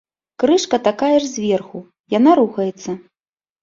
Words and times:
Крышка 0.43 0.79
такая 0.87 1.11
ж 1.17 1.31
зверху, 1.35 1.85
яна 2.17 2.31
рухаецца. 2.43 3.01